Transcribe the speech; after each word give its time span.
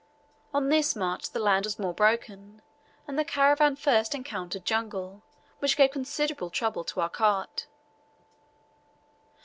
On 0.51 0.69
this 0.69 0.95
march 0.95 1.29
the 1.29 1.37
land 1.37 1.67
was 1.67 1.77
more 1.77 1.93
broken, 1.93 2.63
and 3.07 3.19
the 3.19 3.23
caravan 3.23 3.75
first 3.75 4.15
encountered 4.15 4.65
jungle, 4.65 5.21
which 5.59 5.77
gave 5.77 5.91
considerable 5.91 6.49
trouble 6.49 6.83
to 6.85 7.01
our 7.01 7.07
cart. 7.09 7.67